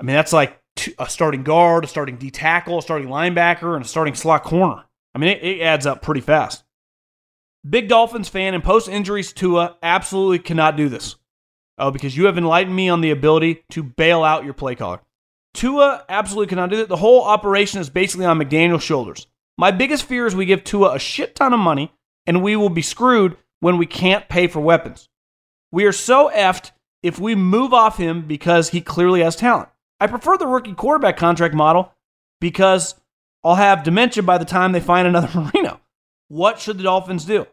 [0.00, 0.60] I mean, that's like
[0.98, 4.84] a starting guard, a starting D tackle, a starting linebacker, and a starting slot corner.
[5.14, 6.64] I mean, it, it adds up pretty fast.
[7.68, 11.16] Big Dolphins fan and post injuries Tua absolutely cannot do this.
[11.78, 15.00] Oh, because you have enlightened me on the ability to bail out your play caller.
[15.54, 16.88] Tua absolutely cannot do that.
[16.88, 19.26] The whole operation is basically on McDaniel's shoulders.
[19.56, 21.92] My biggest fear is we give Tua a shit ton of money
[22.26, 25.08] and we will be screwed when we can't pay for weapons.
[25.72, 26.72] We are so effed
[27.04, 29.68] if we move off him because he clearly has talent.
[30.00, 31.92] I prefer the rookie quarterback contract model
[32.40, 32.94] because
[33.44, 35.80] I'll have dementia by the time they find another Marino.
[36.28, 37.46] What should the Dolphins do?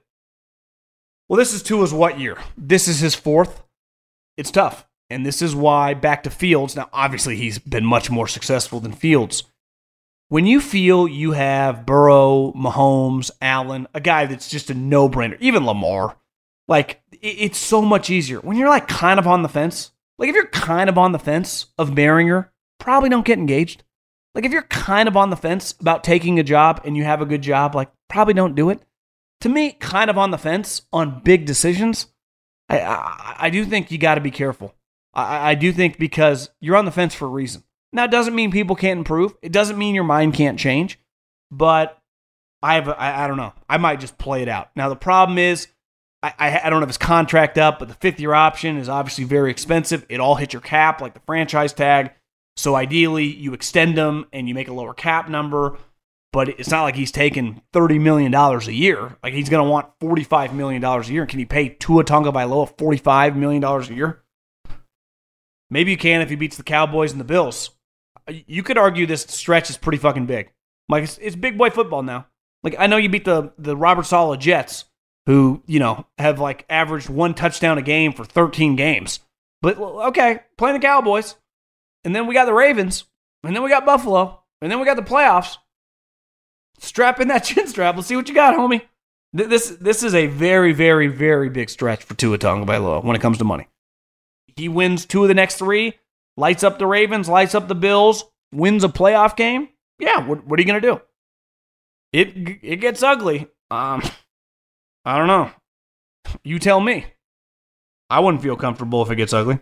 [1.27, 2.37] Well, this is Tua's what year?
[2.57, 3.61] This is his fourth.
[4.37, 4.87] It's tough.
[5.09, 6.77] And this is why back to Fields.
[6.77, 9.43] Now, obviously, he's been much more successful than Fields.
[10.29, 15.37] When you feel you have Burrow, Mahomes, Allen, a guy that's just a no brainer,
[15.41, 16.15] even Lamar,
[16.69, 18.39] like it's so much easier.
[18.39, 21.19] When you're like kind of on the fence, like if you're kind of on the
[21.19, 23.83] fence of marrying her, probably don't get engaged.
[24.33, 27.21] Like if you're kind of on the fence about taking a job and you have
[27.21, 28.81] a good job, like probably don't do it.
[29.41, 32.07] To me, kind of on the fence on big decisions,
[32.69, 34.75] I, I, I do think you got to be careful.
[35.13, 37.63] I, I do think because you're on the fence for a reason.
[37.91, 39.35] Now, it doesn't mean people can't improve.
[39.41, 40.99] It doesn't mean your mind can't change.
[41.49, 41.97] But
[42.61, 43.53] I have, I, I don't know.
[43.67, 44.69] I might just play it out.
[44.75, 45.67] Now, the problem is,
[46.23, 49.49] I, I, don't have his contract up, but the fifth year option is obviously very
[49.49, 50.05] expensive.
[50.07, 52.11] It all hits your cap, like the franchise tag.
[52.57, 55.79] So ideally, you extend them and you make a lower cap number.
[56.33, 59.17] But it's not like he's taking $30 million a year.
[59.21, 61.25] Like he's going to want $45 million a year.
[61.25, 64.23] Can he pay Tua Tagovailoa $45 million a year?
[65.69, 67.71] Maybe you can if he beats the Cowboys and the Bills.
[68.29, 70.51] You could argue this stretch is pretty fucking big.
[70.87, 72.27] Like it's, it's big boy football now.
[72.63, 74.85] Like I know you beat the the Robert Saleh Jets,
[75.25, 79.19] who you know have like averaged one touchdown a game for 13 games.
[79.61, 81.35] But okay, playing the Cowboys,
[82.03, 83.05] and then we got the Ravens,
[83.43, 85.57] and then we got Buffalo, and then we got the playoffs.
[86.79, 87.95] Strap in that chin strap.
[87.95, 88.81] Let's see what you got, homie.
[89.33, 93.37] This this is a very very very big stretch for Tua Tagovailoa when it comes
[93.37, 93.67] to money.
[94.57, 95.93] He wins two of the next three,
[96.35, 99.69] lights up the Ravens, lights up the Bills, wins a playoff game.
[99.99, 100.99] Yeah, what, what are you gonna do?
[102.11, 103.47] It it gets ugly.
[103.69, 104.01] Um,
[105.05, 105.51] I don't know.
[106.43, 107.05] You tell me.
[108.09, 109.59] I wouldn't feel comfortable if it gets ugly.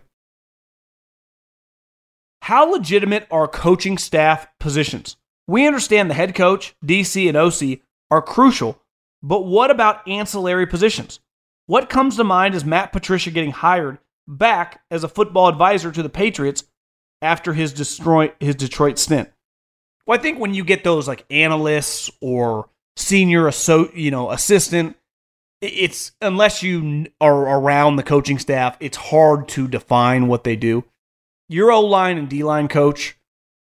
[2.42, 5.16] How legitimate are coaching staff positions?
[5.46, 7.80] We understand the head coach, DC, and OC
[8.10, 8.80] are crucial,
[9.22, 11.20] but what about ancillary positions?
[11.66, 16.02] What comes to mind is Matt Patricia getting hired back as a football advisor to
[16.02, 16.64] the Patriots
[17.22, 19.30] after his Detroit, his Detroit stint?
[20.06, 24.96] Well, I think when you get those like analysts or senior asso- you know assistant,
[25.60, 30.84] it's unless you are around the coaching staff, it's hard to define what they do.
[31.48, 33.16] Your O line and D line coach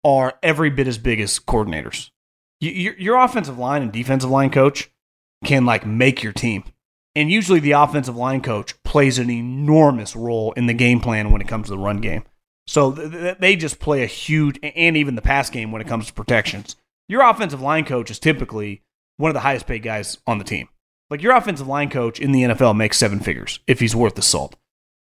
[0.03, 2.09] are every bit as big as coordinators.
[2.59, 4.89] Your, your offensive line and defensive line coach
[5.43, 6.63] can like make your team.
[7.15, 11.41] And usually the offensive line coach plays an enormous role in the game plan when
[11.41, 12.23] it comes to the run game.
[12.67, 16.07] So th- they just play a huge, and even the pass game when it comes
[16.07, 16.77] to protections.
[17.09, 18.83] Your offensive line coach is typically
[19.17, 20.69] one of the highest paid guys on the team.
[21.11, 24.21] Like your offensive line coach in the NFL makes seven figures if he's worth the
[24.21, 24.55] salt.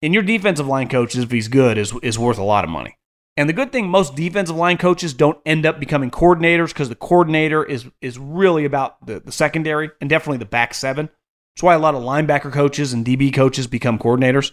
[0.02, 2.98] And your defensive line coach, if he's good, is, is worth a lot of money.
[3.38, 6.94] And the good thing, most defensive line coaches don't end up becoming coordinators because the
[6.94, 11.08] coordinator is is really about the, the secondary and definitely the back seven.
[11.56, 14.52] That's why a lot of linebacker coaches and DB coaches become coordinators.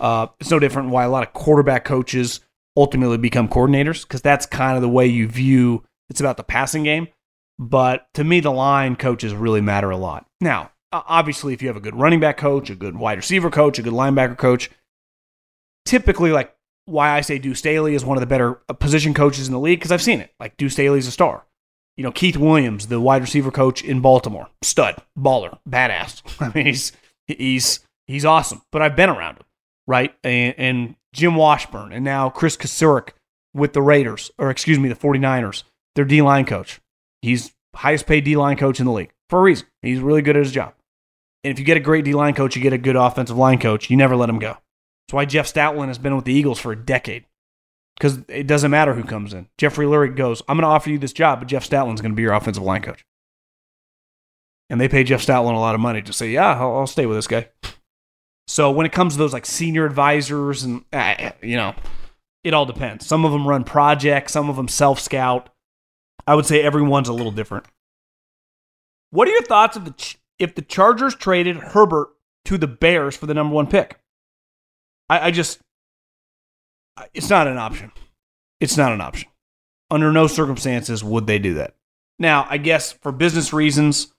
[0.00, 2.40] Uh, it's no different why a lot of quarterback coaches
[2.76, 6.82] ultimately become coordinators because that's kind of the way you view it's about the passing
[6.82, 7.06] game.
[7.58, 10.26] But to me, the line coaches really matter a lot.
[10.40, 13.78] Now, obviously, if you have a good running back coach, a good wide receiver coach,
[13.78, 14.70] a good linebacker coach,
[15.84, 19.46] typically like why I say Deuce Staley is one of the better uh, position coaches
[19.46, 20.32] in the league because I've seen it.
[20.40, 21.46] Like Deuce Staley's a star.
[21.96, 26.22] You know, Keith Williams, the wide receiver coach in Baltimore, stud, baller, badass.
[26.40, 26.92] I mean, he's
[27.26, 28.62] he's he's awesome.
[28.72, 29.44] But I've been around him,
[29.86, 30.14] right?
[30.24, 33.10] And, and Jim Washburn, and now Chris Kocurek
[33.54, 35.64] with the Raiders, or excuse me, the 49ers,
[35.94, 36.80] their D line coach.
[37.20, 39.66] He's highest paid D line coach in the league for a reason.
[39.82, 40.74] He's really good at his job.
[41.44, 43.58] And if you get a great D line coach, you get a good offensive line
[43.58, 43.90] coach.
[43.90, 44.56] You never let him go.
[45.06, 47.26] That's why Jeff Stoutland has been with the Eagles for a decade.
[47.96, 49.48] Because it doesn't matter who comes in.
[49.58, 52.16] Jeffrey Lurie goes, I'm going to offer you this job, but Jeff Stoutland's going to
[52.16, 53.04] be your offensive line coach.
[54.70, 57.04] And they pay Jeff Stoutland a lot of money to say, yeah, I'll, I'll stay
[57.04, 57.48] with this guy.
[58.46, 61.74] So when it comes to those like senior advisors and, uh, you know,
[62.42, 63.06] it all depends.
[63.06, 65.50] Some of them run projects, some of them self scout.
[66.26, 67.66] I would say everyone's a little different.
[69.10, 72.08] What are your thoughts of the, if the Chargers traded Herbert
[72.46, 74.00] to the Bears for the number one pick?
[75.08, 75.60] I, I just,
[77.14, 77.92] it's not an option.
[78.60, 79.30] It's not an option.
[79.90, 81.76] Under no circumstances would they do that.
[82.18, 84.12] Now, I guess for business reasons,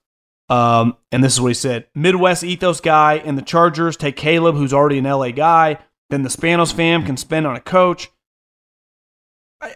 [0.48, 4.56] um, and this is what he said Midwest ethos guy and the Chargers take Caleb,
[4.56, 5.78] who's already an LA guy.
[6.10, 8.10] Then the Spanos fam can spend on a coach.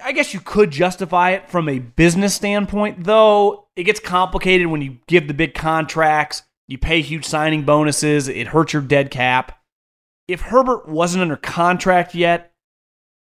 [0.04, 4.82] I, guess you could justify it from a business standpoint, though it gets complicated when
[4.82, 9.58] you give the big contracts, you pay huge signing bonuses, it hurts your dead cap
[10.28, 12.52] if Herbert wasn't under contract yet,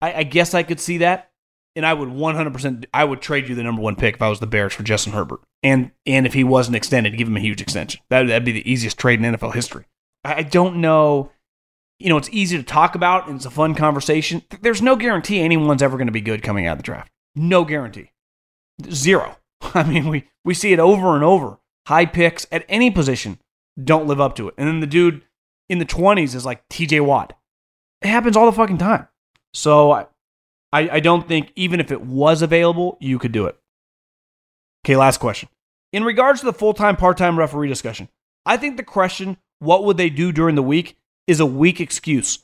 [0.01, 1.31] I, I guess I could see that.
[1.75, 4.39] And I would 100%, I would trade you the number one pick if I was
[4.39, 5.39] the Bears for Justin Herbert.
[5.63, 8.01] And and if he wasn't extended, give him a huge extension.
[8.09, 9.85] That, that'd be the easiest trade in NFL history.
[10.23, 11.31] I don't know.
[12.01, 14.43] You know, it's easy to talk about and it's a fun conversation.
[14.61, 17.11] There's no guarantee anyone's ever going to be good coming out of the draft.
[17.35, 18.11] No guarantee.
[18.89, 19.37] Zero.
[19.61, 21.59] I mean, we, we see it over and over.
[21.87, 23.39] High picks at any position
[23.81, 24.55] don't live up to it.
[24.57, 25.23] And then the dude
[25.69, 27.37] in the 20s is like TJ Watt.
[28.01, 29.07] It happens all the fucking time.
[29.53, 30.07] So I,
[30.73, 33.57] I don't think even if it was available, you could do it.
[34.85, 35.49] Okay, last question.
[35.93, 38.09] In regards to the full time, part time referee discussion,
[38.45, 40.97] I think the question, what would they do during the week,
[41.31, 42.39] is a weak excuse.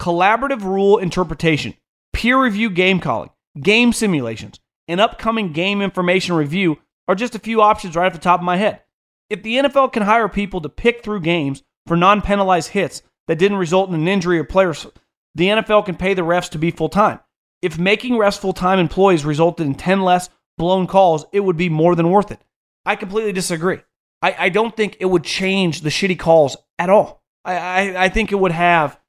[0.00, 1.74] Collaborative rule interpretation,
[2.12, 6.78] peer review game calling, game simulations, and upcoming game information review
[7.08, 8.82] are just a few options right off the top of my head.
[9.28, 13.40] If the NFL can hire people to pick through games for non penalized hits that
[13.40, 14.86] didn't result in an injury or players,
[15.34, 17.18] the NFL can pay the refs to be full time.
[17.62, 21.68] If making refs full time employees resulted in 10 less blown calls, it would be
[21.68, 22.40] more than worth it.
[22.86, 23.80] I completely disagree.
[24.22, 27.19] I, I don't think it would change the shitty calls at all.
[27.44, 29.00] I, I, think it would have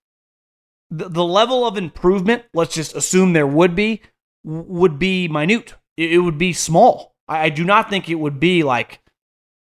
[0.89, 4.01] the, the level of improvement, let's just assume there would be,
[4.43, 5.73] would be minute.
[5.97, 7.13] It, it would be small.
[7.27, 9.01] I, I do not think it would be like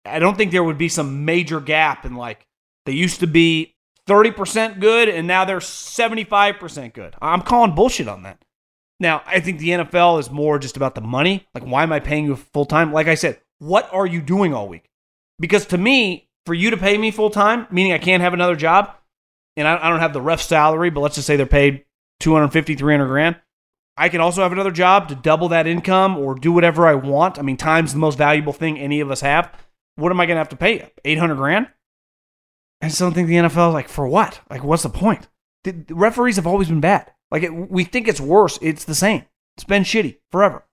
[0.07, 2.47] I don't think there would be some major gap in like
[2.85, 3.75] they used to be
[4.09, 7.15] 30% good and now they're 75% good.
[7.21, 8.43] I'm calling bullshit on that.
[8.99, 11.47] Now, I think the NFL is more just about the money.
[11.55, 12.93] Like, why am I paying you full time?
[12.93, 14.89] Like I said, what are you doing all week?
[15.39, 18.57] Because to me, for you to pay me full time, meaning I can't have another
[18.57, 18.95] job,
[19.57, 21.85] and I, I don't have the ref salary, but let's just say they're paid
[22.21, 23.37] 250, 300 grand.
[23.97, 27.39] I can also have another job to double that income or do whatever I want.
[27.39, 29.53] I mean, time's the most valuable thing any of us have.
[29.97, 31.69] What am I going to have to pay 800 grand?
[32.83, 34.41] I just don't think the NFL is like, for what?
[34.51, 35.29] Like, what's the point?
[35.65, 37.11] The, referees have always been bad.
[37.31, 38.59] Like, it, we think it's worse.
[38.61, 39.25] It's the same.
[39.57, 40.65] It's been shitty forever.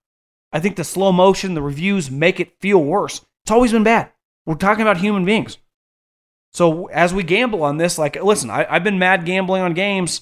[0.51, 3.25] I think the slow motion, the reviews make it feel worse.
[3.43, 4.11] It's always been bad.
[4.45, 5.57] We're talking about human beings.
[6.53, 10.21] So as we gamble on this, like, listen, I, have been mad gambling on games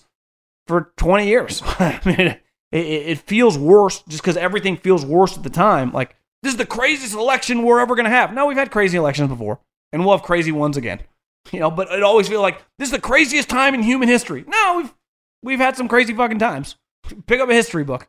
[0.67, 1.61] for 20 years.
[1.65, 2.37] I mean, it,
[2.71, 5.91] it feels worse just because everything feels worse at the time.
[5.91, 8.33] Like, this is the craziest election we're ever going to have.
[8.33, 9.59] No, we've had crazy elections before,
[9.91, 11.01] and we'll have crazy ones again.
[11.51, 14.45] You know, but it always feels like this is the craziest time in human history.
[14.47, 14.93] No, we've
[15.43, 16.75] we've had some crazy fucking times.
[17.25, 18.07] Pick up a history book.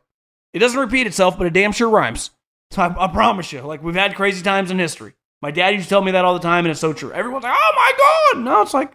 [0.53, 2.29] It doesn't repeat itself, but it damn sure rhymes.
[2.71, 5.13] So I, I promise you, like we've had crazy times in history.
[5.43, 7.11] My dad used to tell me that all the time, and it's so true.
[7.11, 8.93] Everyone's like, "Oh my god!" No, it's like,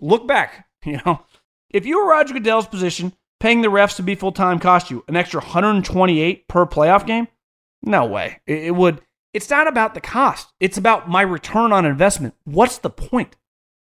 [0.00, 0.64] look back.
[0.86, 1.24] You know,
[1.68, 5.04] if you were Roger Goodell's position, paying the refs to be full time cost you
[5.08, 7.26] an extra 128 per playoff game.
[7.82, 8.40] No way.
[8.46, 9.00] It, it would.
[9.34, 10.52] It's not about the cost.
[10.60, 12.34] It's about my return on investment.
[12.44, 13.34] What's the point?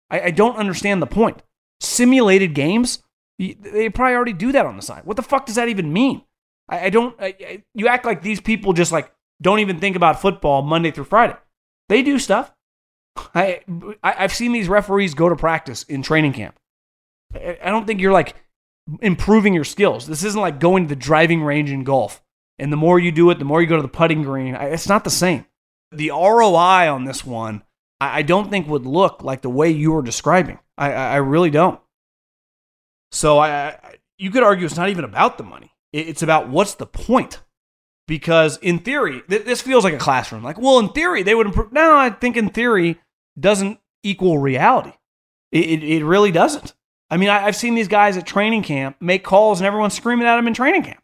[0.10, 1.44] I, I don't understand the point.
[1.82, 3.04] Simulated games.
[3.38, 5.04] They probably already do that on the side.
[5.04, 6.22] What the fuck does that even mean?
[6.70, 7.18] I, I don't.
[7.20, 11.04] I, you act like these people just like don't even think about football Monday through
[11.04, 11.36] Friday.
[11.94, 12.52] They do stuff.
[13.36, 13.60] I,
[14.02, 16.56] I have seen these referees go to practice in training camp.
[17.36, 18.34] I, I don't think you're like
[19.00, 20.08] improving your skills.
[20.08, 22.24] This isn't like going to the driving range in golf.
[22.58, 24.56] And the more you do it, the more you go to the putting green.
[24.56, 25.46] I, it's not the same.
[25.92, 27.62] The ROI on this one,
[28.02, 30.58] I, I don't think would look like the way you were describing.
[30.76, 31.80] I, I really don't.
[33.12, 33.78] So I,
[34.18, 35.74] you could argue it's not even about the money.
[35.92, 37.44] It's about what's the point
[38.08, 40.44] because in theory, th- this feels like a classroom.
[40.44, 41.72] Like, well, in theory, they would improve.
[41.72, 43.00] No, I think in theory
[43.40, 44.94] doesn't equal reality.
[45.52, 46.74] It, it, it really doesn't.
[47.10, 50.26] I mean, I, have seen these guys at training camp make calls and everyone's screaming
[50.26, 51.02] at them in training camp.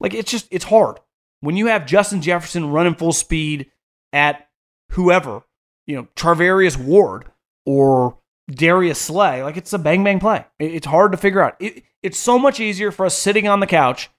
[0.00, 0.98] Like, it's just, it's hard.
[1.40, 3.70] When you have Justin Jefferson running full speed
[4.12, 4.48] at
[4.90, 5.42] whoever,
[5.86, 7.26] you know, Charvarius Ward
[7.64, 8.18] or
[8.50, 10.44] Darius Slay, like, it's a bang bang play.
[10.58, 11.56] It, it's hard to figure out.
[11.60, 14.10] It, it's so much easier for us sitting on the couch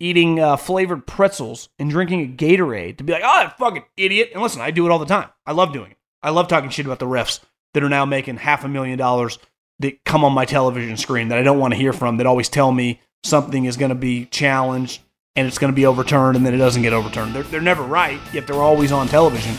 [0.00, 4.30] eating uh, flavored pretzels and drinking a Gatorade to be like, oh, that fucking idiot.
[4.32, 5.28] And listen, I do it all the time.
[5.44, 5.96] I love doing it.
[6.22, 7.40] I love talking shit about the refs
[7.74, 9.38] that are now making half a million dollars
[9.80, 12.48] that come on my television screen that I don't want to hear from that always
[12.48, 15.00] tell me something is going to be challenged
[15.36, 17.34] and it's going to be overturned and then it doesn't get overturned.
[17.34, 19.56] They're, they're never right, yet they're always on television.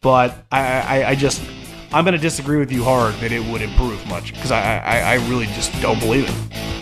[0.00, 1.40] But I, I, I just,
[1.92, 4.98] I'm going to disagree with you hard that it would improve much because I, I,
[4.98, 6.81] I really just don't believe it.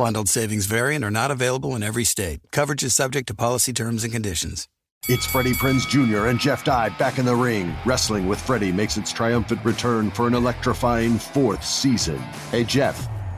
[0.00, 2.40] Bundled savings variant are not available in every state.
[2.52, 4.66] Coverage is subject to policy terms and conditions.
[5.08, 6.28] It's Freddie Prinze Jr.
[6.28, 7.74] and Jeff Dye back in the ring.
[7.84, 12.16] Wrestling with Freddie makes its triumphant return for an electrifying fourth season.
[12.50, 13.10] Hey, Jeff.